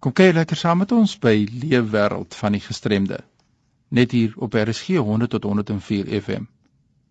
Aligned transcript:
Kom 0.00 0.12
kyk 0.16 0.32
lekker 0.32 0.56
saam 0.56 0.78
met 0.80 0.92
ons 0.96 1.12
by 1.20 1.44
Leefwêreld 1.44 2.32
van 2.40 2.54
die 2.56 2.62
gestremde. 2.64 3.18
Net 3.92 4.14
hier 4.16 4.32
op 4.36 4.54
RSG 4.56 4.86
100 4.96 5.30
tot 5.34 5.44
104 5.44 6.06
FM. 6.22 6.44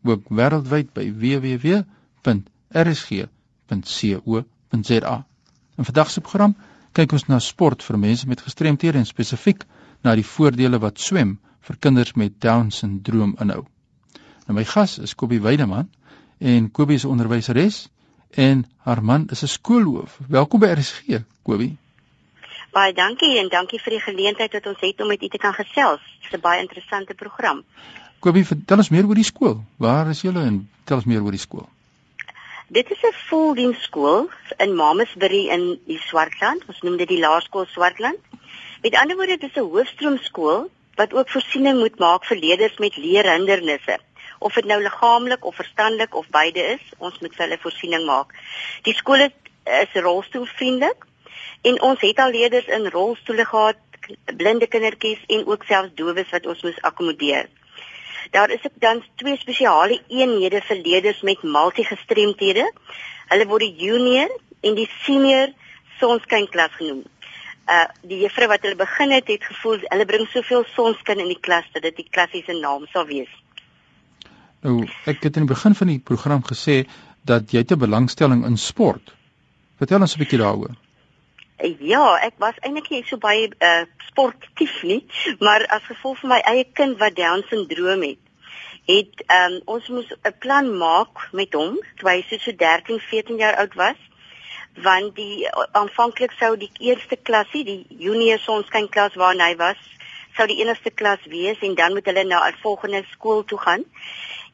Ook 0.09 0.23
wêreldwyd 0.39 0.89
by 0.95 1.05
www.rsg.co.za. 1.23 1.85
In 5.77 5.85
vandag 5.85 6.09
se 6.09 6.21
program 6.21 6.55
kyk 6.97 7.11
ons 7.13 7.25
na 7.29 7.37
sport 7.39 7.85
vir 7.85 7.97
mense 8.01 8.27
met 8.27 8.41
gestremthede 8.41 8.97
en 8.97 9.05
spesifiek 9.05 9.61
na 10.01 10.15
die 10.17 10.25
voordele 10.25 10.79
wat 10.81 10.97
swem 10.99 11.37
vir 11.69 11.77
kinders 11.77 12.13
met 12.17 12.41
Down-sindroom 12.41 13.35
inhou. 13.45 13.63
Nou 14.47 14.53
my 14.57 14.65
gas 14.65 14.97
is 14.97 15.13
Kobie 15.13 15.43
Weideman 15.45 15.93
en 16.39 16.71
Kobie 16.71 16.97
is 16.97 17.05
'n 17.05 17.13
onderwyseres 17.13 17.89
en 18.33 18.65
haar 18.77 19.03
man 19.03 19.29
is 19.29 19.43
'n 19.43 19.47
skoolhoof. 19.47 20.19
Welkom 20.27 20.59
by 20.59 20.73
RSG, 20.73 21.21
Kobie. 21.43 21.77
Baie 22.71 22.93
dankie 22.93 23.39
en 23.41 23.47
dankie 23.49 23.79
vir 23.81 23.95
die 23.95 24.03
geleentheid 24.03 24.53
wat 24.53 24.67
ons 24.69 24.81
het 24.85 25.01
om 25.01 25.09
met 25.09 25.23
u 25.25 25.27
te 25.27 25.41
kan 25.41 25.53
gesels. 25.57 26.01
Dit 26.21 26.29
is 26.29 26.37
'n 26.37 26.41
baie 26.41 26.61
interessante 26.61 27.13
program. 27.13 27.63
Kobie, 28.19 28.45
vertel 28.45 28.77
ons 28.77 28.89
meer 28.89 29.07
oor 29.07 29.15
die 29.15 29.23
skool. 29.23 29.63
Waar 29.77 30.09
is 30.09 30.21
julle 30.21 30.41
en 30.43 30.69
vertel 30.77 30.97
ons 30.97 31.05
meer 31.05 31.23
oor 31.23 31.31
die 31.31 31.45
skool. 31.47 31.67
Dit 32.67 32.91
is 32.91 33.01
'n 33.01 33.13
voldiens 33.29 33.81
skool 33.83 34.29
in 34.57 34.75
Mamasbury 34.75 35.47
in 35.49 35.79
die 35.87 35.97
Swartland. 35.97 36.61
Ons 36.67 36.81
noem 36.81 36.97
dit 36.97 37.07
die 37.07 37.19
Laerskool 37.19 37.65
Swartland. 37.65 38.19
Met 38.81 38.95
ander 38.95 39.15
woorde, 39.15 39.37
dit 39.37 39.49
is 39.49 39.55
'n 39.55 39.71
hoofstroomskool 39.71 40.69
wat 40.95 41.13
ook 41.13 41.29
voorsiening 41.29 41.79
moet 41.79 41.99
maak 41.99 42.25
vir 42.25 42.37
leerders 42.37 42.77
met 42.77 42.97
leerhindernisse. 42.97 43.99
Of 44.39 44.53
dit 44.53 44.65
nou 44.65 44.81
liggaamlik 44.81 45.45
of 45.45 45.55
verstandelik 45.55 46.15
of 46.15 46.29
beide 46.29 46.59
is, 46.59 46.81
ons 46.97 47.19
moet 47.19 47.35
vir 47.35 47.45
hulle 47.45 47.57
voorsiening 47.61 48.05
maak. 48.05 48.33
Die 48.83 48.93
skool 48.93 49.19
is, 49.19 49.31
is 49.63 50.01
rolstoelvriendelik 50.01 51.07
En 51.61 51.81
ons 51.81 52.01
het 52.01 52.19
al 52.19 52.31
leerders 52.31 52.67
in 52.67 52.87
rolstoele 52.87 53.45
gehad, 53.45 53.77
blinde 54.37 54.67
kindertjies 54.67 55.23
en 55.27 55.45
ook 55.47 55.63
selfs 55.63 55.95
dowes 55.95 56.29
wat 56.31 56.45
ons 56.45 56.61
moes 56.63 56.81
akkommodeer. 56.81 57.49
Daar 58.31 58.49
is 58.49 58.65
ook 58.65 58.77
dan 58.79 59.03
twee 59.15 59.37
spesiale 59.37 60.01
eenhede 60.07 60.61
vir 60.61 60.81
leerders 60.85 61.21
met 61.21 61.43
multigestremthede. 61.43 62.65
Hulle 63.29 63.47
word 63.49 63.65
die 63.65 63.85
junior 63.85 64.31
en 64.61 64.75
die 64.77 64.89
senior 65.03 65.53
sonskyn 65.99 66.47
klas 66.53 66.73
genoem. 66.77 67.03
Uh 67.69 67.85
die 68.01 68.21
juffrou 68.23 68.47
wat 68.49 68.65
hulle 68.65 68.77
begin 68.77 69.13
het, 69.13 69.27
het 69.27 69.45
gevoel 69.45 69.81
hulle 69.85 70.05
bring 70.09 70.27
soveel 70.33 70.65
sonskyn 70.75 71.21
in 71.25 71.31
die 71.33 71.41
klas 71.41 71.67
dat 71.73 71.85
dit 71.85 72.03
die 72.03 72.09
klassiese 72.09 72.57
naam 72.61 72.85
sou 72.93 73.05
wees. 73.09 73.31
Nou, 74.65 74.83
ek 75.07 75.23
het 75.23 75.37
in 75.37 75.45
die 75.45 75.53
begin 75.53 75.75
van 75.75 75.87
die 75.93 76.01
program 76.03 76.43
gesê 76.43 76.83
dat 77.29 77.53
jy 77.53 77.63
te 77.63 77.77
belangstelling 77.79 78.45
in 78.45 78.57
sport. 78.57 79.13
Vertel 79.79 80.01
ons 80.01 80.15
'n 80.15 80.19
bietjie 80.19 80.41
daaroor. 80.41 80.75
Ja, 81.59 82.15
ek 82.23 82.37
was 82.39 82.55
eintlik 82.63 82.85
nie 82.87 83.01
so 83.03 83.19
baie 83.19 83.49
uh, 83.59 83.83
sportief 84.07 84.77
nie, 84.87 85.01
maar 85.43 85.65
as 85.75 85.83
gevolg 85.89 86.21
van 86.21 86.31
my 86.31 86.39
eie 86.47 86.63
kind 86.63 86.95
wat 87.01 87.17
Down 87.17 87.43
syndroom 87.49 88.05
het, 88.05 88.21
het 88.87 89.23
um, 89.35 89.57
ons 89.75 89.89
moes 89.91 90.07
'n 90.23 90.37
plan 90.39 90.69
maak 90.77 91.27
met 91.35 91.53
hom 91.53 91.75
toe 91.99 92.09
hy 92.09 92.23
so 92.29 92.55
13, 92.63 92.99
14 93.09 93.43
jaar 93.43 93.59
oud 93.59 93.75
was, 93.75 93.99
want 94.87 95.15
die 95.19 95.49
aanvanklik 95.75 96.31
sou 96.39 96.55
die 96.55 96.71
eerste 96.79 97.17
klasie, 97.17 97.65
die 97.67 97.85
junior 97.89 98.39
sonskyn 98.39 98.87
klas 98.87 99.19
waarna 99.19 99.51
hy 99.51 99.55
was, 99.59 99.79
sou 100.37 100.47
die 100.47 100.61
enigste 100.63 100.95
klas 100.95 101.19
wees 101.27 101.59
en 101.59 101.75
dan 101.75 101.91
moet 101.93 102.07
hulle 102.07 102.23
na 102.23 102.47
'n 102.47 102.55
volgende 102.63 103.03
skool 103.11 103.43
toe 103.43 103.59
gaan. 103.59 103.83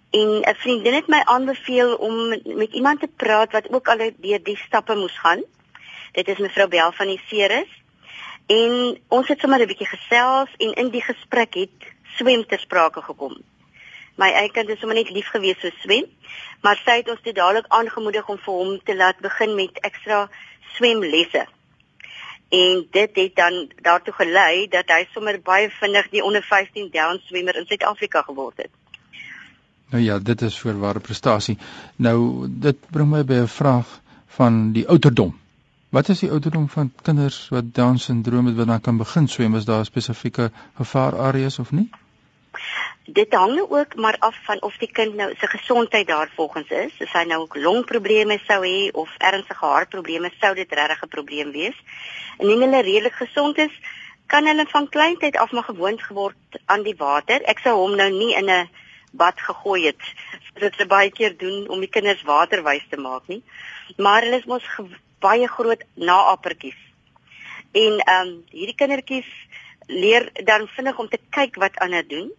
En 0.09 0.41
'n 0.41 0.55
vriendin 0.55 0.93
het 0.93 1.07
my 1.07 1.21
aanbeveel 1.25 1.95
om 1.95 2.29
met 2.45 2.71
iemand 2.73 2.99
te 2.99 3.07
praat 3.07 3.51
wat 3.51 3.69
ook 3.69 3.87
al 3.87 3.97
deur 3.97 4.43
die 4.43 4.57
stappe 4.57 4.95
moes 4.95 5.19
gaan. 5.19 5.43
Dit 6.15 6.27
is 6.31 6.39
mevrou 6.39 6.67
Bel 6.71 6.91
van 6.95 7.09
die 7.11 7.19
Ceres. 7.27 7.71
En 8.47 8.97
ons 9.07 9.27
het 9.27 9.39
sommer 9.39 9.59
'n 9.59 9.67
bietjie 9.67 9.87
gesels 9.87 10.49
en 10.57 10.71
in 10.73 10.89
die 10.89 11.01
gesprek 11.01 11.53
het 11.53 11.91
swem 12.17 12.45
ter 12.45 12.59
sprake 12.59 13.01
gekom. 13.01 13.35
My 14.15 14.29
eie 14.31 14.51
kind 14.51 14.69
is 14.69 14.79
sommer 14.79 14.95
net 14.95 15.09
lief 15.09 15.27
gewees 15.27 15.59
vir 15.59 15.73
swem, 15.81 16.05
maar 16.63 16.79
sy 16.85 16.97
het 17.01 17.09
ons 17.09 17.21
te 17.23 17.33
dadelik 17.33 17.65
aangemoedig 17.67 18.29
om 18.29 18.37
vir 18.37 18.53
hom 18.53 18.79
te 18.83 18.95
laat 18.95 19.19
begin 19.19 19.55
met 19.55 19.79
ekstra 19.81 20.29
swemlesse. 20.77 21.45
En 22.49 22.87
dit 22.91 23.15
het 23.15 23.35
dan 23.35 23.71
daartoe 23.81 24.13
gelei 24.13 24.67
dat 24.67 24.87
hy 24.87 25.07
sommer 25.11 25.41
baie 25.41 25.69
vinnig 25.69 26.09
die 26.09 26.23
onder 26.23 26.43
15 26.43 26.89
down 26.91 27.19
swemmer 27.25 27.55
in 27.55 27.65
Suid-Afrika 27.65 28.21
geword 28.21 28.57
het. 28.57 28.71
Nou 29.89 30.03
ja, 30.03 30.19
dit 30.19 30.41
is 30.41 30.59
voorware 30.59 30.99
prestasie. 30.99 31.57
Nou 31.95 32.47
dit 32.47 32.77
bring 32.91 33.09
my 33.09 33.23
by 33.23 33.33
'n 33.33 33.47
vraag 33.47 33.99
van 34.27 34.71
die 34.71 34.87
ouderdom. 34.87 35.44
Wat 35.95 36.09
is 36.11 36.19
die 36.19 36.29
ouderdom 36.29 36.65
van 36.69 36.89
kinders 37.07 37.35
wat 37.55 37.67
Down 37.75 37.95
syndroom 38.03 38.49
het 38.49 38.55
wat 38.55 38.67
dan 38.67 38.81
kan 38.81 38.97
begin 38.99 39.27
swem? 39.31 39.53
Is 39.55 39.65
daar 39.65 39.85
spesifieke 39.85 40.49
gevaarareas 40.77 41.59
of 41.59 41.71
nie? 41.71 41.89
Dit 43.19 43.33
hang 43.33 43.59
ook 43.59 43.95
maar 43.95 44.17
af 44.19 44.35
van 44.43 44.61
of 44.61 44.75
die 44.81 44.91
kind 44.91 45.15
nou 45.15 45.29
sy 45.39 45.47
gesondheid 45.53 46.07
daar 46.07 46.31
volgens 46.35 46.67
is. 46.69 46.97
As 47.05 47.13
hy 47.15 47.23
nou 47.29 47.47
longprobleme 47.67 48.37
sou 48.43 48.59
hê 48.65 48.91
of 48.91 49.13
ernstige 49.29 49.65
hartprobleme, 49.65 50.33
sou 50.41 50.51
dit 50.59 50.75
regtig 50.79 51.05
'n 51.07 51.13
probleem 51.15 51.55
wees. 51.55 51.79
Indien 52.39 52.67
hulle 52.67 52.81
redelik 52.81 53.15
gesond 53.21 53.57
is, 53.57 53.79
kan 54.27 54.45
hulle 54.45 54.67
van 54.67 54.89
kleintyd 54.89 55.37
af 55.37 55.51
maar 55.51 55.69
gewoond 55.71 56.03
geword 56.03 56.59
aan 56.65 56.83
die 56.83 56.97
water. 56.97 57.39
Ek 57.47 57.63
sou 57.63 57.75
hom 57.79 57.95
nou 57.95 58.09
nie 58.09 58.35
in 58.35 58.49
'n 58.49 58.69
bad 59.11 59.39
gegooi 59.39 59.85
het. 59.85 60.03
Dit 60.59 60.79
is 60.79 60.87
baie 60.87 61.11
keer 61.11 61.37
doen 61.37 61.69
om 61.69 61.79
die 61.79 61.89
kinders 61.89 62.23
waterwys 62.23 62.85
te 62.89 62.97
maak 62.97 63.27
nie. 63.27 63.43
Maar 63.97 64.21
hulle 64.21 64.43
is 64.43 64.45
mos 64.45 64.67
baie 65.25 65.47
groot 65.57 65.83
naapertjies. 65.93 66.81
En 67.71 67.99
ehm 67.99 68.27
um, 68.27 68.33
hierdie 68.53 68.79
kindertjies 68.81 69.29
leer 69.87 70.29
dan 70.49 70.67
vinnig 70.67 70.97
om 70.97 71.09
te 71.09 71.19
kyk 71.29 71.55
wat 71.63 71.79
ander 71.85 72.07
doen. 72.07 72.31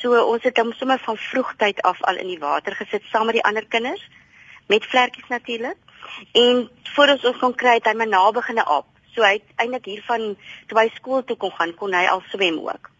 So 0.00 0.18
ons 0.32 0.44
het 0.44 0.58
hom 0.60 0.72
sommer 0.76 1.00
van 1.04 1.16
vroegtyd 1.16 1.82
af 1.90 2.02
al 2.02 2.20
in 2.22 2.32
die 2.34 2.42
water 2.42 2.74
gesit 2.76 3.04
saam 3.10 3.26
met 3.26 3.38
die 3.38 3.44
ander 3.44 3.66
kinders 3.66 4.02
met 4.68 4.84
vlekkies 4.84 5.28
natuurlik. 5.28 5.78
En 6.32 6.68
voor 6.94 7.14
ons 7.14 7.24
ons 7.30 7.38
kon 7.38 7.54
kry 7.54 7.78
het 7.78 7.88
hy 7.88 7.94
my 7.94 8.08
na 8.10 8.24
begine 8.34 8.64
op. 8.78 8.88
So 9.14 9.24
hy 9.24 9.40
eintlik 9.56 9.88
hiervan 9.88 10.34
toe 10.68 10.78
hy 10.78 10.88
skool 10.96 11.24
toe 11.24 11.36
kon 11.40 11.54
gaan, 11.56 11.74
kon 11.78 11.94
hy 11.96 12.04
al 12.10 12.22
swem 12.32 12.58
ook. 12.60 12.90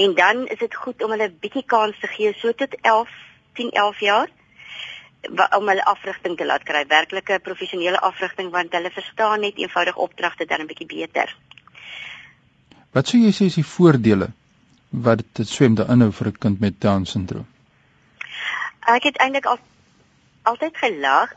En 0.00 0.14
dan 0.14 0.46
is 0.46 0.58
dit 0.58 0.74
goed 0.74 1.02
om 1.02 1.10
hulle 1.10 1.28
'n 1.28 1.38
bietjie 1.40 1.66
kans 1.66 1.98
te 2.00 2.08
gee 2.16 2.32
so 2.32 2.52
tot 2.52 2.74
11, 2.80 3.08
10, 3.54 3.70
11 3.70 4.00
jaar 4.00 4.28
om 5.58 5.68
hulle 5.68 5.84
afrigting 5.84 6.36
te 6.36 6.46
laat 6.46 6.62
kry, 6.62 6.84
werklike 6.88 7.38
professionele 7.42 8.00
afrigting 8.00 8.50
want 8.50 8.72
hulle 8.72 8.90
verstaan 8.90 9.40
net 9.40 9.58
eenvoudig 9.58 9.96
opdragte 9.96 10.46
dan 10.46 10.60
'n 10.60 10.66
bietjie 10.66 10.86
beter. 10.86 11.36
Wat 12.92 13.06
sou 13.06 13.20
jy 13.20 13.32
sê 13.32 13.46
is 13.50 13.54
die 13.54 13.66
voordele 13.66 14.28
wat 14.90 15.22
dit 15.32 15.48
swem 15.48 15.74
daar 15.74 15.90
inhou 15.90 16.12
vir 16.12 16.28
'n 16.28 16.38
kind 16.38 16.60
met 16.60 16.80
Down 16.80 17.04
syndroom? 17.04 17.46
Ek 18.86 19.02
het 19.02 19.16
eintlik 19.16 19.46
al 19.46 19.58
altyd 20.42 20.76
gelag 20.76 21.32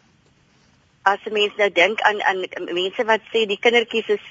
as 1.04 1.20
mense 1.32 1.58
nou 1.58 1.70
dink 1.70 2.02
aan 2.02 2.22
aan 2.22 2.44
mense 2.74 3.04
wat 3.06 3.22
sê 3.34 3.46
die 3.48 3.60
kindertjies 3.60 4.10
is 4.18 4.26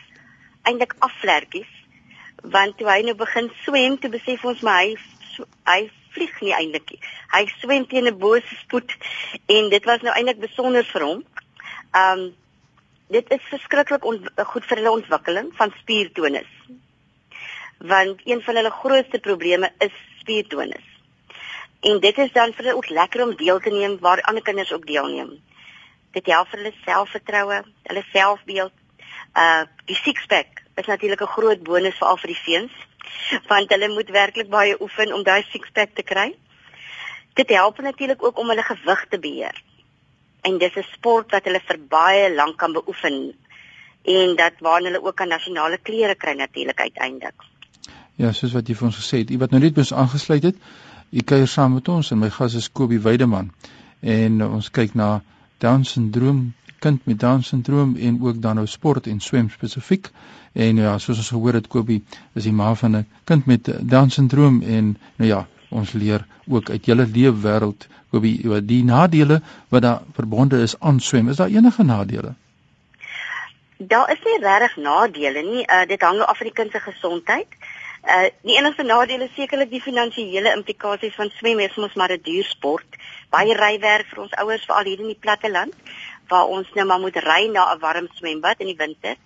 eintlik 0.63 0.95
afvlerkies 0.99 1.73
want 2.43 2.77
toe 2.79 2.89
hy 2.91 3.03
nou 3.03 3.15
begin 3.15 3.51
swem, 3.65 3.99
toe 3.99 4.11
besef 4.11 4.45
ons 4.45 4.61
maar 4.61 4.83
hy 4.85 4.97
hy 5.67 5.91
vlieg 6.17 6.41
nie 6.45 6.55
eintlik 6.57 6.91
nie. 6.91 7.01
Hy 7.35 7.45
swem 7.61 7.87
teen 7.91 8.09
'n 8.09 8.19
bose 8.19 8.59
spoed 8.63 8.91
en 9.59 9.71
dit 9.71 9.85
was 9.85 10.03
nou 10.03 10.15
eintlik 10.15 10.41
besonder 10.41 10.85
vir 10.93 11.07
hom. 11.09 11.23
Um 12.03 12.27
dit 13.09 13.31
is 13.31 13.51
verskriklik 13.53 14.03
goed 14.03 14.65
vir 14.69 14.79
hulle 14.81 14.97
ontwikkeling 14.99 15.53
van 15.59 15.73
spiertonus. 15.81 16.53
Want 17.79 18.21
een 18.25 18.43
van 18.43 18.57
hulle 18.57 18.71
grootste 18.71 19.19
probleme 19.19 19.71
is 19.79 19.95
spiertonus. 20.21 20.87
En 21.81 22.01
dit 22.01 22.19
is 22.19 22.33
dan 22.33 22.53
vir 22.53 22.65
hulle 22.65 22.77
ook 22.77 22.89
lekker 22.89 23.23
om 23.23 23.37
deel 23.37 23.61
te 23.61 23.71
neem 23.71 23.99
waar 24.01 24.23
ander 24.23 24.43
kinders 24.43 24.73
ook 24.73 24.87
deelneem. 24.87 25.37
Dit 26.11 26.27
help 26.27 26.49
vir 26.49 26.59
hulle 26.59 26.75
selfvertroue, 26.85 27.63
hulle 27.83 28.05
selfbeeld. 28.13 28.73
Uh 29.37 29.65
die 29.85 30.01
six 30.03 30.27
pack 30.27 30.63
is 30.75 30.87
natuurlik 30.87 31.23
'n 31.23 31.35
groot 31.37 31.63
bonus 31.63 31.99
veral 31.99 32.17
vir 32.17 32.35
die 32.35 32.43
seuns 32.45 32.73
want 33.49 33.71
hulle 33.71 33.89
moet 33.95 34.11
werklik 34.11 34.49
baie 34.51 34.77
oefen 34.81 35.15
om 35.15 35.23
daai 35.23 35.43
six-pack 35.51 35.95
te 35.95 36.03
kry. 36.03 36.35
Dit 37.35 37.49
help 37.49 37.81
natuurlik 37.81 38.23
ook 38.25 38.39
om 38.39 38.49
hulle 38.49 38.63
gewig 38.63 39.07
te 39.11 39.19
beheer. 39.19 39.63
En 40.43 40.59
dis 40.59 40.77
'n 40.77 40.87
sport 40.93 41.31
wat 41.31 41.45
hulle 41.45 41.61
vir 41.61 41.79
baie 41.89 42.35
lank 42.35 42.57
kan 42.57 42.73
beoefen 42.73 43.35
en 44.07 44.37
dat 44.37 44.53
waar 44.59 44.81
hulle 44.81 45.03
ook 45.03 45.21
aan 45.21 45.29
nasionale 45.29 45.79
klere 45.83 46.15
kry 46.15 46.33
natuurlik 46.33 46.81
uiteindelik. 46.81 47.35
Ja, 48.15 48.33
soos 48.33 48.53
wat 48.53 48.69
jy 48.69 48.75
vir 48.75 48.87
ons 48.87 48.97
gesê 48.97 49.19
het, 49.19 49.31
u 49.31 49.39
wat 49.39 49.51
nou 49.51 49.61
net 49.61 49.75
bes 49.75 49.93
aangesluit 49.93 50.43
het, 50.43 50.57
u 51.11 51.21
kuier 51.21 51.49
saam 51.49 51.75
met 51.75 51.89
ons 51.89 52.11
en 52.11 52.19
my 52.19 52.31
gas 52.31 52.55
is 52.55 52.71
Kobie 52.73 53.01
Weideman 53.01 53.51
en 54.01 54.43
ons 54.43 54.71
kyk 54.71 54.95
na 54.95 55.23
Down 55.59 55.85
syndroom 55.85 56.55
kind 56.87 57.07
met 57.11 57.21
Down 57.21 57.43
syndroom 57.43 57.97
en 57.97 58.19
ook 58.23 58.41
dan 58.43 58.61
nou 58.61 58.67
sport 58.71 59.07
en 59.11 59.21
swem 59.21 59.51
spesifiek. 59.51 60.11
En 60.53 60.79
ja, 60.83 60.95
soos 60.99 61.19
ons 61.23 61.35
gehoor 61.35 61.59
het 61.59 61.69
Kobie 61.73 62.03
is 62.39 62.47
die 62.47 62.55
ma 62.55 62.75
van 62.75 62.97
'n 62.97 63.07
kind 63.25 63.47
met 63.47 63.71
Down 63.91 64.09
syndroom 64.09 64.63
en 64.63 64.97
nou 65.17 65.29
ja, 65.31 65.47
ons 65.69 65.93
leer 65.93 66.27
ook 66.49 66.71
uit 66.71 66.87
julle 66.87 67.07
leefwêreld 67.07 67.87
Kobie 68.11 68.41
wat 68.49 68.69
die 68.69 68.85
nadele 68.85 69.41
wat 69.69 69.83
daar 69.83 70.03
verbonde 70.13 70.63
is 70.63 70.81
aan 70.81 71.01
swem. 71.01 71.29
Is 71.29 71.37
daar 71.37 71.49
enige 71.49 71.83
nadele? 71.83 72.35
Daar 73.79 74.11
is 74.13 74.23
nie 74.25 74.39
regtig 74.41 74.77
nadele 74.77 75.43
nie. 75.43 75.65
Uh, 75.67 75.87
dit 75.87 76.01
hang 76.01 76.21
af 76.21 76.39
van 76.39 76.47
die 76.47 76.55
kind 76.55 76.71
se 76.71 76.81
gesondheid. 76.81 77.49
Uh 78.07 78.29
die 78.47 78.57
enigste 78.59 78.83
nadeel 78.83 79.21
is 79.21 79.35
sekerlik 79.35 79.71
die 79.71 79.83
finansiële 79.83 80.55
implikasies 80.55 81.15
van 81.15 81.31
swem 81.39 81.59
is 81.59 81.77
mos 81.77 81.95
maar 81.95 82.13
'n 82.13 82.23
duur 82.23 82.45
sport. 82.45 82.87
Baie 83.31 83.55
rywerk 83.55 84.07
vir 84.07 84.21
ons 84.23 84.37
ouers 84.43 84.65
veral 84.65 84.85
hier 84.85 85.01
in 85.01 85.13
die 85.13 85.23
platte 85.25 85.51
land 85.51 85.75
waar 86.29 86.47
ons 86.47 86.69
nou 86.75 86.87
maar 86.87 87.01
moet 87.01 87.17
ry 87.17 87.47
na 87.53 87.73
'n 87.75 87.81
warm 87.81 88.09
swembad 88.15 88.61
in 88.61 88.67
die 88.67 88.77
winter. 88.77 89.17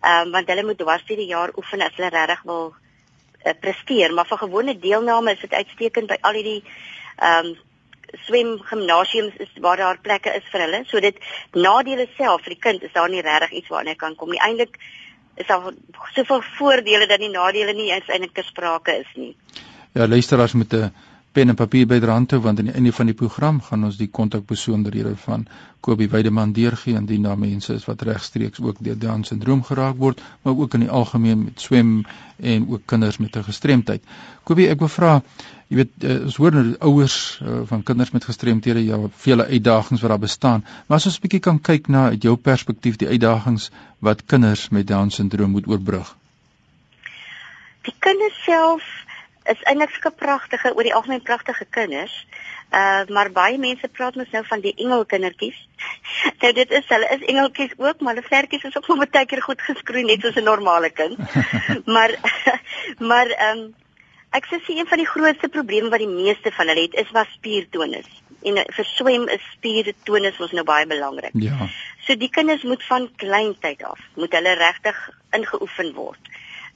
Ehm 0.00 0.26
um, 0.26 0.30
want 0.32 0.48
hulle 0.48 0.64
moet 0.64 0.78
dwars 0.78 1.04
deur 1.06 1.16
die 1.16 1.32
jaar 1.32 1.50
oefen 1.56 1.80
as 1.80 1.96
hulle 1.96 2.08
regtig 2.08 2.42
wil 2.42 2.74
uh, 3.44 3.52
presteer, 3.60 4.14
maar 4.14 4.26
vir 4.26 4.38
gewone 4.38 4.78
deelname 4.78 5.32
is 5.32 5.40
dit 5.40 5.52
uitstekend 5.52 6.06
by 6.06 6.16
al 6.20 6.32
hierdie 6.32 6.62
ehm 7.16 7.46
um, 7.46 7.58
swem 8.26 8.58
gimnasiums 8.66 9.36
is 9.38 9.50
waar 9.60 9.76
daar 9.76 9.98
plekke 10.02 10.32
is 10.34 10.46
vir 10.52 10.60
hulle. 10.60 10.84
So 10.86 11.00
dit 11.00 11.16
nadele 11.52 12.08
self 12.16 12.42
vir 12.42 12.54
die 12.54 12.62
kind 12.62 12.82
is 12.82 12.92
daar 12.92 13.08
nie 13.08 13.22
regtig 13.22 13.50
iets 13.60 13.68
waarna 13.68 13.94
kan 13.94 14.16
kom 14.16 14.30
nie. 14.30 14.40
Eintlik 14.40 14.78
is 15.36 15.46
daar 15.46 15.72
soveel 16.14 16.42
voordele 16.58 17.06
dat 17.06 17.20
die 17.22 17.30
nadele 17.30 17.72
nie 17.72 17.90
eens 17.92 18.08
eintlik 18.08 18.34
gesprake 18.34 18.98
is 19.04 19.12
nie. 19.14 19.36
Ja, 19.94 20.06
luisteraars 20.06 20.52
met 20.54 20.72
'n 20.72 20.92
pen 21.32 21.48
en 21.48 21.54
papier 21.54 21.86
byderhand 21.86 22.32
hou 22.34 22.40
want 22.42 22.58
aan 22.58 22.70
die 22.70 22.74
einde 22.74 22.92
van 22.92 23.06
die 23.06 23.14
program 23.14 23.60
gaan 23.62 23.84
ons 23.86 23.98
die 24.00 24.08
kontakbesonderhede 24.10 25.12
van 25.24 25.44
Kobie 25.80 26.08
Weideman 26.10 26.52
deurgee 26.52 26.96
en 26.98 27.06
die 27.06 27.20
na 27.22 27.36
mense 27.38 27.74
is 27.74 27.86
wat 27.88 28.02
regstreeks 28.04 28.60
ook 28.60 28.80
deur 28.84 28.98
Down 28.98 29.22
syndroom 29.24 29.62
geraak 29.64 29.96
word, 30.02 30.20
maar 30.42 30.58
ook 30.58 30.74
in 30.74 30.84
die 30.84 30.90
algemeen 30.90 31.44
met 31.44 31.62
swem 31.62 32.02
en 32.36 32.66
ook 32.68 32.82
kinders 32.86 33.18
met 33.18 33.36
'n 33.36 33.46
gestremdheid. 33.46 34.02
Kobie, 34.44 34.68
ek 34.68 34.78
wil 34.78 34.88
vra, 34.88 35.22
jy 35.68 35.76
weet 35.76 36.04
uh, 36.04 36.20
ons 36.24 36.36
hoor 36.36 36.52
nou 36.52 36.74
ouers 36.78 37.40
uh, 37.42 37.60
van 37.64 37.82
kinders 37.82 38.10
met 38.10 38.24
gestremthede 38.24 38.84
ja, 38.84 38.98
vele 39.16 39.46
uitdagings 39.46 40.02
wat 40.02 40.10
daar 40.10 40.18
bestaan, 40.18 40.64
maar 40.86 40.96
as 40.96 41.06
ons 41.06 41.16
'n 41.16 41.22
bietjie 41.22 41.40
kan 41.40 41.60
kyk 41.60 41.88
na 41.88 42.08
uit 42.08 42.22
jou 42.22 42.36
perspektief 42.36 42.96
die 42.96 43.08
uitdagings 43.08 43.70
wat 43.98 44.26
kinders 44.26 44.68
met 44.68 44.86
Down 44.86 45.08
syndroom 45.10 45.50
moet 45.50 45.66
oorbrug. 45.66 46.16
Die 47.82 47.94
kinders 47.98 48.44
self 48.44 48.82
is 49.52 49.62
eintlik 49.68 49.92
sulke 49.94 50.12
pragtige 50.22 50.72
oor 50.74 50.86
die 50.86 50.94
algemeen 50.94 51.22
pragtige 51.22 51.66
kinders. 51.76 52.14
Uh 52.70 53.02
maar 53.16 53.30
baie 53.34 53.58
mense 53.58 53.88
praat 53.88 54.16
mos 54.18 54.30
nou 54.34 54.42
van 54.46 54.62
die 54.62 54.74
engelkindertjies. 54.84 55.58
nou 56.42 56.52
dit 56.58 56.72
is 56.78 56.88
hulle 56.92 57.10
is 57.16 57.26
engeltjies 57.32 57.74
ook, 57.76 58.00
maar 58.00 58.14
hulle 58.14 58.26
vlerkies 58.28 58.64
is 58.68 58.76
ook 58.76 58.88
nog 58.88 59.04
baie 59.08 59.26
keer 59.26 59.42
goed 59.42 59.62
geskroei 59.66 60.04
net 60.06 60.22
soos 60.22 60.38
'n 60.38 60.48
normale 60.50 60.90
kind. 60.90 61.18
maar 61.94 62.16
maar 63.12 63.34
ehm 63.36 63.58
um, 63.58 63.68
ek 64.38 64.46
sê 64.46 64.60
een 64.70 64.86
van 64.86 65.02
die 65.02 65.12
grootste 65.12 65.48
probleme 65.48 65.90
wat 65.90 66.04
die 66.04 66.14
meeste 66.22 66.52
van 66.54 66.68
hulle 66.70 66.86
het 66.86 66.94
is 67.04 67.10
was 67.10 67.32
spiertonus. 67.34 68.10
En 68.42 68.56
uh, 68.56 68.64
vir 68.76 68.84
swem 68.84 69.28
is 69.28 69.42
spiertonus 69.56 70.38
mos 70.38 70.52
nou 70.52 70.64
baie 70.64 70.86
belangrik. 70.86 71.34
Ja. 71.34 71.66
So 72.06 72.16
die 72.16 72.30
kinders 72.30 72.62
moet 72.62 72.84
van 72.84 73.10
kleintyd 73.16 73.82
af 73.82 73.98
moet 74.14 74.32
hulle 74.32 74.54
regtig 74.54 75.08
ingeoefen 75.30 75.94
word 75.94 76.30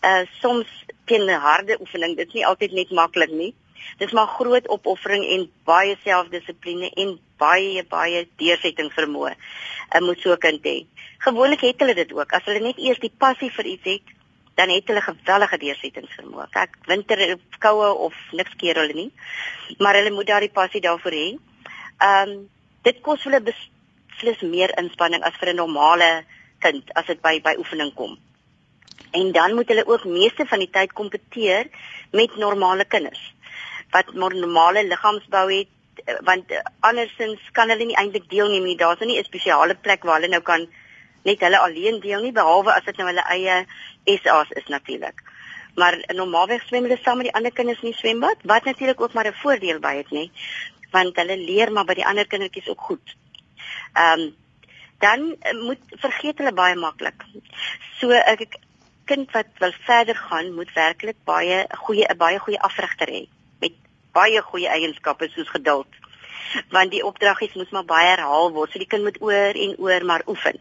uh 0.05 0.25
soms 0.41 0.84
teen 1.07 1.29
harde 1.29 1.77
oefening. 1.81 2.17
Dit 2.17 2.33
is 2.33 2.39
nie 2.39 2.47
altyd 2.47 2.73
net 2.73 2.91
maklik 2.91 3.31
nie. 3.31 3.53
Dis 4.01 4.13
maar 4.17 4.27
groot 4.27 4.69
opoffering 4.69 5.25
en 5.37 5.47
baie 5.69 5.97
selfdissipline 6.05 6.91
en 7.03 7.15
baie 7.39 7.85
baie 7.91 8.25
deursettingsvermoë. 8.41 9.35
'n 9.35 10.03
uh, 10.03 10.07
Moet 10.07 10.21
so 10.21 10.37
kind 10.37 10.65
hê. 10.65 10.87
Gewoonlik 11.27 11.61
het 11.61 11.81
hulle 11.81 11.95
dit 11.95 12.13
ook. 12.13 12.33
As 12.33 12.45
hulle 12.49 12.61
net 12.61 12.79
eers 12.79 12.99
die 12.99 13.13
passie 13.19 13.51
vir 13.51 13.67
iets 13.75 13.85
het, 13.85 14.15
dan 14.55 14.71
het 14.71 14.89
hulle 14.89 15.01
geweldige 15.01 15.59
deursettingsvermoë. 15.59 16.49
Kyk, 16.51 16.77
winter 16.87 17.39
koue 17.59 17.93
of 18.09 18.15
niks 18.33 18.57
keer 18.57 18.81
hulle 18.83 18.95
nie. 18.95 19.11
Maar 19.79 20.01
hulle 20.01 20.11
moet 20.11 20.27
daardie 20.27 20.53
passie 20.61 20.81
daarvoor 20.81 21.13
hê. 21.13 21.29
Ehm 22.01 22.31
um, 22.31 22.51
dit 22.85 23.01
kos 23.01 23.23
hulle 23.25 23.41
beslis 23.41 24.41
meer 24.43 24.75
inspanning 24.79 25.23
as 25.25 25.37
vir 25.41 25.53
'n 25.53 25.57
normale 25.57 26.25
kind 26.61 26.91
as 26.95 27.07
dit 27.07 27.21
by 27.23 27.41
by 27.41 27.55
oefening 27.59 27.95
kom 27.95 28.19
en 29.21 29.33
dan 29.33 29.55
moet 29.55 29.69
hulle 29.73 29.87
ook 29.87 30.05
meeste 30.05 30.47
van 30.51 30.63
die 30.65 30.71
tyd 30.71 30.93
kompeteer 30.93 31.71
met 32.13 32.37
normale 32.37 32.85
kinders 32.85 33.23
wat 33.95 34.15
normale 34.15 34.83
liggaamsbou 34.87 35.45
het 35.53 35.69
eh, 36.05 36.19
want 36.29 36.51
eh, 36.51 36.63
andersins 36.81 37.51
kan 37.53 37.71
hulle 37.71 37.87
nie 37.87 37.99
eintlik 38.01 38.27
deelneem 38.31 38.65
nie. 38.65 38.77
Daar's 38.77 39.01
nie 39.01 39.19
'n 39.21 39.31
spesiale 39.31 39.75
plek 39.75 40.03
waar 40.03 40.21
hulle 40.21 40.35
nou 40.35 40.43
kan 40.43 40.67
net 41.23 41.41
hulle 41.41 41.59
alleen 41.59 42.01
deel 42.01 42.21
nie 42.21 42.33
behalwe 42.33 42.73
as 42.73 42.85
dit 42.85 42.97
nou 42.97 43.07
hulle 43.09 43.25
eie 43.37 43.67
SA's 44.05 44.51
is 44.51 44.67
natuurlik 44.69 45.23
maar 45.75 45.97
normaalweg 46.15 46.63
swem 46.67 46.87
hulle 46.87 46.99
saam 47.03 47.17
met 47.17 47.27
die 47.31 47.35
ander 47.35 47.53
kinders 47.53 47.83
in 47.83 47.91
die 47.91 47.99
swembad 47.99 48.47
wat 48.51 48.65
natuurlik 48.65 49.01
ook 49.01 49.13
maar 49.13 49.27
'n 49.27 49.41
voordeel 49.43 49.79
by 49.79 49.95
het 49.97 50.11
nê 50.11 50.31
want 50.91 51.17
hulle 51.17 51.37
leer 51.37 51.73
maar 51.73 51.85
by 51.85 51.95
die 51.99 52.07
ander 52.07 52.27
kindertjies 52.27 52.69
ook 52.69 52.81
goed. 52.81 53.17
Ehm 53.93 54.21
um, 54.21 54.35
dan 54.99 55.37
eh, 55.41 55.53
moet 55.67 55.83
vergeet 56.01 56.39
hulle 56.39 56.53
baie 56.53 56.77
maklik. 56.79 57.25
So 57.99 58.11
ek 58.11 58.57
kind 59.05 59.33
wat 59.33 59.47
wil 59.59 59.73
verder 59.87 60.17
gaan, 60.17 60.55
moet 60.55 60.73
werklik 60.73 61.17
baie 61.25 61.67
goeie 61.87 62.07
'n 62.09 62.17
baie 62.17 62.39
goeie 62.39 62.61
afrigter 62.61 63.09
hê 63.09 63.27
met 63.61 63.73
baie 64.13 64.41
goeie 64.43 64.69
eienskappe 64.69 65.29
soos 65.29 65.49
geduld. 65.49 65.91
Want 66.71 66.91
die 66.91 67.05
opdraggies 67.05 67.55
moet 67.55 67.71
maar 67.71 67.85
baie 67.85 68.09
herhaal 68.09 68.53
word, 68.53 68.71
so 68.71 68.79
die 68.79 68.89
kind 68.89 69.03
moet 69.03 69.21
oor 69.21 69.53
en 69.65 69.75
oor 69.79 70.05
maar 70.05 70.23
oefen. 70.27 70.59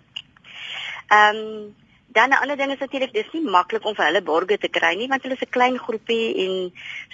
Ehm 1.08 1.36
um, 1.36 1.76
dan 2.14 2.30
'n 2.30 2.42
ander 2.42 2.58
ding 2.58 2.72
is 2.72 2.80
natuurlik 2.80 3.14
dis 3.14 3.32
nie 3.32 3.50
maklik 3.56 3.86
om 3.86 3.96
vir 3.96 4.06
hulle 4.06 4.22
borge 4.22 4.58
te 4.58 4.70
kry 4.78 4.94
nie 4.96 5.08
want 5.12 5.24
hulle 5.24 5.38
is 5.40 5.46
'n 5.46 5.56
klein 5.58 5.78
groepie 5.86 6.28
en 6.44 6.54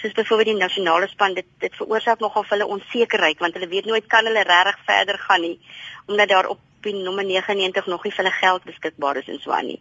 soos 0.00 0.16
byvoorbeeld 0.18 0.50
die 0.52 0.64
nasionale 0.64 1.08
span 1.08 1.34
dit 1.34 1.46
dit 1.64 1.74
veroorsaak 1.80 2.20
nogal 2.20 2.44
vir 2.44 2.56
hulle 2.56 2.72
onsekerheid 2.74 3.38
want 3.38 3.54
hulle 3.54 3.68
weet 3.74 3.86
nooit 3.90 4.06
kan 4.06 4.24
hulle 4.28 4.42
regtig 4.52 4.78
verder 4.90 5.18
gaan 5.18 5.40
nie 5.40 5.58
omdat 6.06 6.28
daar 6.28 6.48
op 6.54 6.60
die 6.80 6.94
nommer 6.94 7.24
99 7.24 7.86
nog 7.86 8.04
nie 8.04 8.12
vir 8.12 8.24
hulle 8.24 8.36
geld 8.36 8.64
beskikbaar 8.64 9.16
is 9.16 9.28
en 9.28 9.40
so 9.40 9.50
aan 9.50 9.66
nie 9.66 9.80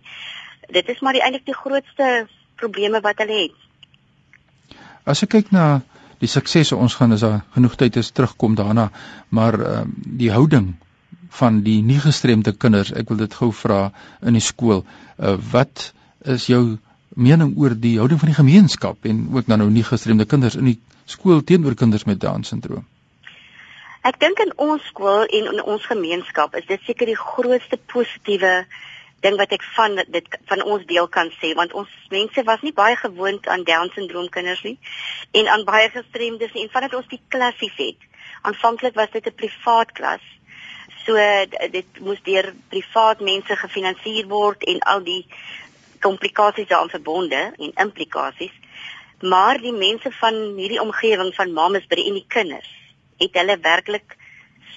dit 0.73 0.89
is 0.89 0.99
maar 1.01 1.17
die 1.17 1.23
eintlik 1.23 1.45
die 1.45 1.57
grootste 1.57 2.27
probleme 2.59 3.01
wat 3.01 3.21
hulle 3.23 3.45
het. 3.45 4.77
As 5.09 5.23
ek 5.25 5.33
kyk 5.37 5.53
na 5.55 5.81
die 6.19 6.29
suksese 6.29 6.75
ons 6.75 6.97
gaan 6.99 7.15
is 7.15 7.23
daar 7.23 7.41
genoeg 7.55 7.77
tyd 7.79 7.97
is 8.01 8.11
terugkom 8.11 8.57
daarna, 8.59 8.89
maar 9.29 9.59
uh, 9.59 9.81
die 10.05 10.31
houding 10.31 10.73
van 11.39 11.61
die 11.63 11.79
nie 11.85 11.99
gestremde 12.01 12.53
kinders, 12.57 12.91
ek 12.91 13.09
wil 13.09 13.21
dit 13.21 13.33
gou 13.33 13.51
vra 13.55 13.87
in 14.25 14.35
die 14.35 14.43
skool, 14.43 14.83
uh, 14.83 15.35
wat 15.53 15.91
is 16.25 16.49
jou 16.51 16.77
mening 17.15 17.55
oor 17.57 17.73
die 17.75 17.97
houding 17.97 18.19
van 18.19 18.31
die 18.31 18.37
gemeenskap 18.37 19.05
en 19.09 19.27
ook 19.33 19.47
dan 19.47 19.63
nou 19.63 19.69
nie 19.73 19.85
gestremde 19.87 20.27
kinders 20.29 20.57
in 20.59 20.73
die 20.73 20.79
skool 21.09 21.41
teenoor 21.41 21.75
kinders 21.75 22.05
met 22.05 22.19
down 22.21 22.43
syndroom? 22.43 22.85
Ek 24.07 24.19
dink 24.19 24.39
in 24.39 24.53
ons 24.55 24.83
skool 24.87 25.25
en 25.27 25.49
in 25.53 25.61
ons 25.63 25.85
gemeenskap 25.89 26.55
is 26.55 26.67
dit 26.69 26.85
seker 26.87 27.09
die 27.09 27.19
grootste 27.19 27.79
positiewe 27.91 28.63
ding 29.19 29.37
wat 29.37 29.51
ek 29.51 29.63
van 29.75 29.95
dit 30.07 30.27
van 30.51 30.63
ons 30.63 30.85
deel 30.85 31.07
kan 31.07 31.31
sê 31.39 31.53
want 31.55 31.73
ons 31.73 31.89
mense 32.09 32.43
was 32.43 32.61
nie 32.61 32.73
baie 32.73 32.95
gewoond 32.95 33.47
aan 33.47 33.63
down 33.63 33.91
syndroom 33.95 34.29
kinders 34.29 34.63
nie 34.63 34.77
en 35.31 35.47
aan 35.47 35.65
baie 35.65 35.89
gestremdes 35.89 36.53
nie. 36.53 36.63
En 36.63 36.75
vandat 36.75 36.93
ons 36.93 37.07
die 37.07 37.21
klassies 37.27 37.75
het 37.77 38.09
aanvanklik 38.41 38.95
was 38.95 39.11
dit 39.11 39.25
'n 39.25 39.35
privaat 39.35 39.91
klas. 39.91 40.25
So 41.05 41.13
dit 41.71 41.99
moes 41.99 42.21
deur 42.23 42.53
privaat 42.69 43.19
mense 43.19 43.55
gefinansier 43.55 44.27
word 44.27 44.63
en 44.63 44.79
al 44.79 45.03
die 45.03 45.25
komplikasies 45.99 46.67
daaraan 46.67 46.89
verbonde 46.89 47.53
en 47.57 47.71
implikasies. 47.75 48.55
Maar 49.19 49.57
die 49.57 49.73
mense 49.73 50.11
van 50.11 50.33
hierdie 50.55 50.81
omgewing 50.81 51.35
van 51.35 51.53
mamas 51.53 51.87
by 51.87 51.95
en 51.95 52.13
die 52.13 52.27
kinders 52.27 52.71
het 53.17 53.33
hulle 53.33 53.57
werklik 53.59 54.15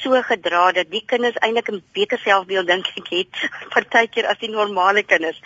so 0.00 0.22
gedra 0.22 0.72
dat 0.72 0.90
die 0.90 1.02
kinders 1.06 1.38
eintlik 1.40 1.68
'n 1.70 1.82
beter 1.92 2.18
selfbeeld 2.18 2.66
dink 2.66 2.86
ek 2.96 3.08
het 3.08 3.42
partykeer 3.74 4.26
as 4.26 4.38
die 4.38 4.50
normale 4.50 5.02
kinders. 5.02 5.40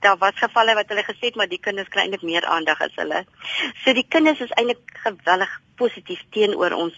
Daar 0.00 0.18
was 0.18 0.38
gevalle 0.44 0.74
wat 0.74 0.88
hulle 0.88 1.04
gesê 1.04 1.30
het 1.30 1.36
maar 1.36 1.48
die 1.48 1.60
kinders 1.60 1.88
kry 1.88 2.02
eintlik 2.02 2.22
meer 2.22 2.44
aandag 2.44 2.80
as 2.80 2.94
hulle. 2.96 3.24
So 3.84 3.92
die 3.92 4.08
kinders 4.08 4.40
is 4.40 4.50
eintlik 4.50 4.82
geweldig 5.06 5.60
positief 5.76 6.20
teenoor 6.30 6.72
ons 6.72 6.94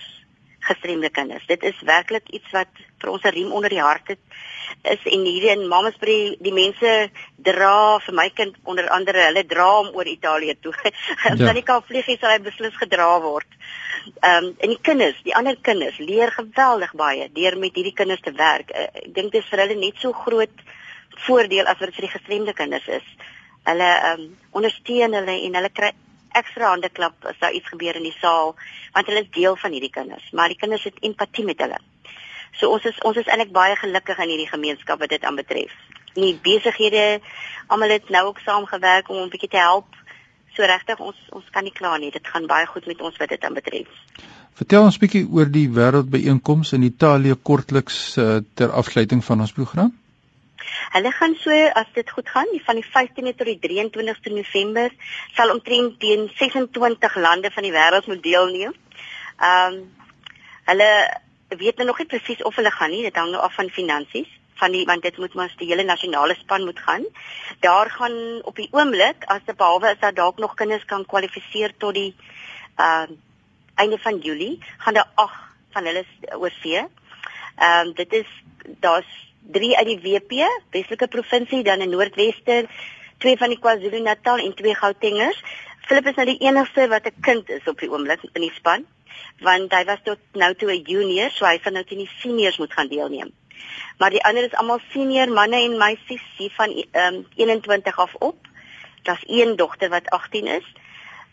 gestremde 0.68 1.10
kinders. 1.10 1.46
Dit 1.46 1.64
is 1.64 1.80
werklik 1.86 2.28
iets 2.34 2.50
wat 2.52 2.70
vir 3.00 3.10
ons 3.10 3.24
'n 3.24 3.34
riem 3.34 3.52
onder 3.52 3.70
die 3.70 3.82
hart 3.82 4.14
het 4.14 4.22
is 4.82 5.02
en 5.04 5.24
hierdie 5.26 5.50
in 5.52 5.66
Mamasbury 5.68 6.36
die 6.42 6.52
mense 6.54 6.92
dra 7.48 7.98
vir 8.04 8.14
my 8.14 8.28
kind 8.34 8.56
onder 8.64 8.88
andere 8.94 9.26
hulle 9.28 9.44
dra 9.48 9.66
hom 9.78 9.92
oor 9.94 10.08
Italië 10.10 10.56
toe. 10.60 10.74
As 11.30 11.38
ja. 11.38 11.52
hy 11.52 11.62
kan 11.66 11.84
vlieg, 11.86 12.08
sal 12.20 12.34
hy 12.34 12.40
beslis 12.46 12.76
gedra 12.80 13.10
word. 13.24 13.48
Ehm 14.22 14.44
um, 14.44 14.50
en 14.62 14.74
die 14.74 14.80
kinders, 14.88 15.18
die 15.26 15.34
ander 15.34 15.58
kinders 15.68 15.98
leer 15.98 16.32
geweldig 16.34 16.92
baie 16.98 17.28
deur 17.34 17.58
met 17.58 17.74
hierdie 17.74 17.96
kinders 17.96 18.22
te 18.22 18.34
werk. 18.36 18.70
Uh, 18.70 18.88
ek 19.02 19.12
dink 19.14 19.32
dit 19.32 19.42
is 19.42 19.50
vir 19.50 19.64
hulle 19.64 19.78
net 19.80 20.02
so 20.02 20.14
groot 20.24 20.66
voordeel 21.26 21.66
as 21.66 21.80
wat 21.80 21.94
vir 21.96 22.06
die 22.06 22.14
gestremde 22.14 22.54
kinders 22.54 22.88
is. 23.00 23.14
Hulle 23.66 23.92
ehm 23.94 24.26
um, 24.26 24.34
ondersteun 24.60 25.18
hulle 25.20 25.40
en 25.48 25.60
hulle 25.60 25.72
kry 25.74 25.92
ekstra 26.40 26.70
hande 26.72 26.88
klap 26.88 27.26
as 27.30 27.38
daar 27.40 27.52
iets 27.56 27.68
gebeur 27.72 27.96
in 27.98 28.06
die 28.08 28.16
saal 28.20 28.54
want 28.92 29.10
hulle 29.10 29.24
is 29.24 29.34
deel 29.34 29.56
van 29.56 29.74
hierdie 29.76 29.92
kinders, 29.92 30.30
maar 30.32 30.52
die 30.52 30.60
kinders 30.60 30.84
het 30.88 31.02
empatie 31.08 31.44
met 31.44 31.60
hulle. 31.64 31.78
So 32.60 32.72
ons 32.72 32.84
is 32.88 32.96
ons 33.04 33.18
is 33.20 33.28
eintlik 33.28 33.52
baie 33.52 33.76
gelukkig 33.76 34.22
in 34.24 34.32
hierdie 34.32 34.48
gemeenskap 34.52 35.02
wat 35.02 35.12
dit 35.12 35.24
aanbetref. 35.28 35.74
Nie 36.16 36.32
besighede 36.42 37.20
almal 37.66 37.92
het 37.96 38.08
nou 38.08 38.24
ook 38.30 38.40
saamgewerk 38.44 39.10
om 39.10 39.22
'n 39.24 39.32
bietjie 39.34 39.52
te 39.52 39.60
help. 39.60 39.88
So 40.54 40.64
regtig 40.64 40.98
ons 40.98 41.16
ons 41.30 41.50
kan 41.50 41.64
nie 41.64 41.72
kla 41.72 41.96
nie. 41.96 42.10
Dit 42.10 42.26
gaan 42.26 42.46
baie 42.46 42.66
goed 42.66 42.86
met 42.86 43.00
ons 43.00 43.16
wat 43.16 43.28
dit 43.28 43.44
aanbetref. 43.44 43.88
Vertel 44.56 44.82
ons 44.82 44.98
bietjie 44.98 45.26
oor 45.28 45.50
die 45.52 45.68
wêreldbyeenkoms 45.68 46.72
in 46.72 46.82
Italië 46.82 47.34
kortliks 47.42 48.16
uh, 48.16 48.38
ter 48.54 48.70
afsluiting 48.70 49.24
van 49.24 49.40
ons 49.40 49.52
program. 49.52 49.92
Hulle 50.94 51.12
gaan 51.12 51.36
so 51.40 51.50
as 51.82 51.92
dit 51.94 52.10
goed 52.10 52.28
gaan, 52.28 52.46
van 52.64 52.80
die 52.80 52.86
15de 52.86 53.34
tot 53.36 53.46
die 53.46 53.60
23ste 53.62 54.32
November 54.32 54.90
sal 55.34 55.52
omtrent 55.54 56.00
teen 56.00 56.30
26 56.38 57.16
lande 57.16 57.50
van 57.50 57.62
die 57.62 57.72
wêreld 57.72 58.06
moet 58.06 58.22
deelneem. 58.22 58.74
Ehm 59.36 59.72
um, 59.74 59.94
hulle 60.66 60.90
weet 61.48 61.76
nou 61.78 61.86
nog 61.86 61.98
nie 61.98 62.08
presies 62.10 62.42
of 62.42 62.56
hulle 62.58 62.70
gaan 62.74 62.90
nie, 62.90 63.04
dit 63.06 63.16
hang 63.16 63.30
nou 63.30 63.42
af 63.42 63.54
van 63.54 63.68
finansies 63.70 64.32
van 64.56 64.72
die 64.72 64.84
want 64.88 65.02
dit 65.02 65.18
moet 65.20 65.34
mos 65.34 65.54
die 65.60 65.68
hele 65.68 65.84
nasionale 65.84 66.34
span 66.34 66.64
moet 66.64 66.80
gaan. 66.80 67.04
Daar 67.60 67.90
gaan 67.90 68.16
op 68.42 68.56
die 68.56 68.68
oomblik 68.72 69.24
as 69.32 69.44
te 69.44 69.54
behalwe 69.54 69.92
is 69.92 70.00
dat 70.00 70.16
dalk 70.16 70.38
nog 70.38 70.54
kinders 70.54 70.84
kan 70.84 71.06
kwalifiseer 71.06 71.76
tot 71.78 71.94
die 71.94 72.14
ehm 72.76 73.12
uh, 73.12 73.16
einde 73.76 73.98
van 73.98 74.18
Julie, 74.18 74.58
gaan 74.78 74.94
daar 74.94 75.10
8 75.14 75.32
van 75.70 75.84
hulle 75.84 76.04
oorsee. 76.32 76.86
Ehm 77.56 77.86
um, 77.86 77.92
dit 77.94 78.12
is 78.12 78.26
daar's 78.80 79.25
3 79.52 79.76
uit 79.76 79.86
die 79.86 80.00
WP, 80.00 80.46
Weselike 80.74 81.08
provinsie, 81.08 81.62
dan 81.62 81.80
in 81.80 81.90
Noordweste, 81.90 82.66
twee 83.22 83.36
van 83.38 83.52
die 83.52 83.58
KwaZulu-Natal 83.58 84.42
en 84.44 84.54
twee 84.58 84.74
Gautengers. 84.74 85.38
Philip 85.86 86.10
is 86.10 86.18
nou 86.18 86.26
die 86.26 86.40
enigste 86.42 86.88
wat 86.90 87.06
'n 87.06 87.20
kind 87.20 87.50
is 87.50 87.68
op 87.70 87.78
die 87.78 87.90
oomblik 87.90 88.22
in 88.32 88.42
die 88.42 88.52
span, 88.54 88.86
want 89.40 89.72
hy 89.72 89.84
was 89.84 90.02
tot 90.04 90.18
nou 90.32 90.54
toe 90.54 90.72
'n 90.72 90.82
junior, 90.82 91.30
so 91.30 91.46
hy 91.46 91.58
sal 91.62 91.72
nou 91.72 91.84
teen 91.84 91.98
die 91.98 92.10
seniors 92.20 92.58
moet 92.58 92.72
gaan 92.72 92.88
deelneem. 92.88 93.30
Maar 93.98 94.10
die 94.10 94.24
ander 94.24 94.44
is 94.44 94.54
almal 94.54 94.80
senior 94.92 95.28
manne 95.28 95.56
en 95.56 95.78
meisies 95.78 96.26
hier 96.36 96.50
van 96.50 96.70
ehm 96.92 97.14
um, 97.14 97.26
21 97.36 97.98
af 97.98 98.14
op. 98.14 98.36
Daar's 99.02 99.24
een 99.26 99.56
dogter 99.56 99.88
wat 99.88 100.10
18 100.10 100.46
is. 100.46 100.66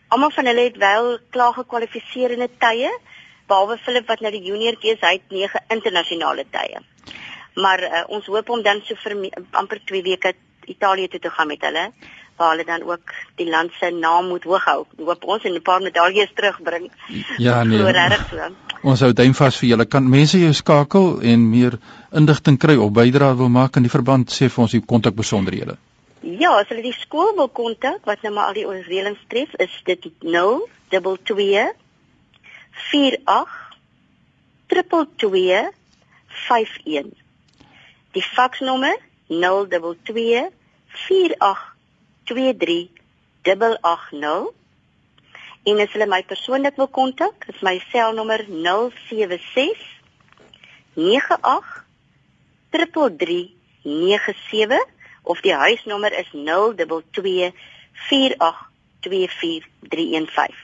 Almal 0.08 0.30
van 0.30 0.46
hulle 0.46 0.60
het 0.60 0.76
wel 0.76 1.18
klaar 1.30 1.52
gekwalifiseer 1.52 2.30
in 2.30 2.42
'n 2.42 2.56
tye, 2.58 2.98
behalwe 3.46 3.78
Philip 3.78 4.06
wat 4.06 4.20
nou 4.20 4.32
die 4.32 4.42
juniortjie 4.42 4.92
is, 4.92 5.00
hy 5.00 5.12
het 5.12 5.28
9 5.28 5.64
internasionale 5.68 6.44
tye 6.50 6.93
maar 7.54 7.82
uh, 7.82 8.02
ons 8.08 8.26
hoop 8.26 8.48
om 8.50 8.62
dan 8.62 8.82
so 8.84 8.94
vir 9.04 9.30
amper 9.50 9.80
2 9.84 10.02
weke 10.02 10.34
Italië 10.66 11.08
toe 11.08 11.20
te 11.20 11.30
gaan 11.30 11.46
met 11.46 11.62
hulle 11.62 11.90
waar 12.36 12.50
hulle 12.50 12.64
dan 12.64 12.82
ook 12.82 13.12
die 13.34 13.48
land 13.48 13.72
se 13.78 13.90
naam 13.90 14.26
moet 14.28 14.44
hoog 14.44 14.64
hou. 14.64 14.86
Hoop 14.96 15.24
ons 15.24 15.44
en 15.44 15.54
'n 15.54 15.62
paar 15.62 15.82
medaljes 15.82 16.32
terugbring. 16.34 16.90
Ja 17.38 17.62
nee. 17.64 17.78
So. 18.30 18.50
Ons 18.82 19.00
hou 19.00 19.12
duim 19.12 19.34
vas 19.34 19.56
vir 19.56 19.68
julle. 19.68 19.86
Kan 19.86 20.08
mense 20.08 20.38
jou 20.38 20.52
skakel 20.52 21.20
en 21.22 21.50
meer 21.50 21.78
inligting 22.12 22.58
kry 22.58 22.76
of 22.76 22.92
bydra 22.92 23.36
wil 23.36 23.48
maak 23.48 23.76
in 23.76 23.82
die 23.82 23.90
verband 23.90 24.32
sê 24.32 24.48
vir 24.48 24.62
ons 24.62 24.70
die 24.70 24.84
kontak 24.84 25.14
besonderhede. 25.14 25.76
Ja, 26.20 26.58
as 26.58 26.68
hulle 26.68 26.82
die 26.82 26.96
skool 26.98 27.34
wil 27.36 27.48
kontak 27.48 28.04
wat 28.04 28.22
nou 28.22 28.34
maar 28.34 28.46
al 28.46 28.54
die 28.54 28.66
oorreëlings 28.66 29.24
tref, 29.28 29.54
is 29.58 29.82
dit 29.84 30.10
0 30.20 30.68
22 30.88 31.72
48 32.90 33.72
222 34.66 35.70
51 36.48 37.23
Die 38.14 38.22
faksnommer 38.22 38.96
022 39.28 40.50
4823 41.06 42.90
880 43.42 44.52
en 45.64 45.80
as 45.80 45.88
hulle 45.96 46.06
my 46.06 46.20
persoonlik 46.28 46.76
wil 46.76 46.90
kontak, 46.92 47.48
is 47.48 47.62
my 47.64 47.80
selnommer 47.90 48.44
076 48.46 49.80
98 50.94 51.84
33397 52.70 54.86
of 55.22 55.40
die 55.40 55.54
huisnommer 55.54 56.18
is 56.18 56.28
022 56.32 57.52
4824315. 58.10 60.54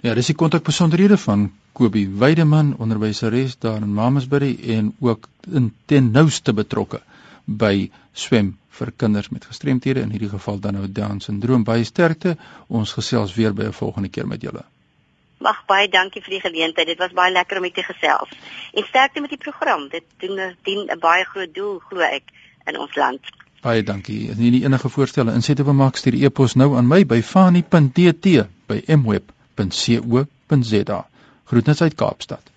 Ja, 0.00 0.14
dis 0.14 0.26
die 0.26 0.34
kontakbesonderhede 0.34 1.18
van 1.18 1.59
Kobie 1.72 2.08
Weideman, 2.08 2.74
onderwyseres 2.78 3.58
daar 3.58 3.82
in 3.82 3.94
Mamasbury 3.94 4.58
en 4.76 4.94
ook 5.00 5.28
in 5.50 5.74
ten 5.86 6.10
nouste 6.10 6.52
betrokke 6.52 7.00
by 7.44 7.90
swem 8.12 8.58
vir 8.78 8.92
kinders 8.96 9.28
met 9.28 9.44
gestremthede 9.44 10.00
in 10.00 10.10
hierdie 10.14 10.28
geval 10.30 10.58
dan 10.60 10.74
nou 10.78 10.92
Down 10.92 11.20
syndroom. 11.20 11.64
Baie 11.64 11.84
sterkte. 11.84 12.36
Ons 12.68 12.92
gesels 12.92 13.34
weer 13.34 13.54
by 13.54 13.64
'n 13.64 13.72
volgende 13.72 14.08
keer 14.08 14.26
met 14.26 14.42
julle. 14.42 14.64
Mag 15.38 15.64
baie 15.66 15.88
dankie 15.88 16.22
vir 16.22 16.30
die 16.30 16.40
geleentheid. 16.40 16.86
Dit 16.86 16.98
was 16.98 17.12
baie 17.12 17.32
lekker 17.32 17.56
om 17.56 17.62
met 17.62 17.70
u 17.70 17.74
te 17.74 17.82
gesels. 17.82 18.28
En 18.72 18.84
sterkte 18.84 19.20
met 19.20 19.30
die 19.30 19.38
program. 19.38 19.88
Dit 19.88 20.04
doen 20.18 20.56
dien 20.62 20.90
'n 20.90 20.98
baie 20.98 21.24
groot 21.24 21.54
doel 21.54 21.78
glo 21.78 22.00
ek 22.00 22.22
in 22.66 22.78
ons 22.78 22.94
land. 22.94 23.20
Baie 23.60 23.82
dankie. 23.82 24.30
As 24.30 24.36
jy 24.36 24.62
enige 24.64 24.88
voorstelle 24.88 25.32
insette 25.32 25.64
wil 25.64 25.74
maak, 25.74 25.96
stuur 25.96 26.14
e-pos 26.14 26.54
nou 26.54 26.76
aan 26.76 26.86
my 26.88 27.06
by 27.06 27.22
fani.tt 27.22 28.46
by 28.66 28.82
mweb.co.za. 28.86 30.30
Groetnisse 31.50 31.82
uit 31.82 31.94
Kaapstad. 31.94 32.49